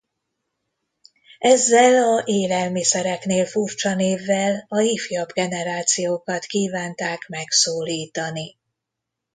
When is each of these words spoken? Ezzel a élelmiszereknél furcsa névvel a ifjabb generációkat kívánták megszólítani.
Ezzel 1.39 2.03
a 2.03 2.23
élelmiszereknél 2.25 3.45
furcsa 3.45 3.95
névvel 3.95 4.65
a 4.67 4.79
ifjabb 4.79 5.29
generációkat 5.33 6.45
kívánták 6.45 7.25
megszólítani. 7.27 8.57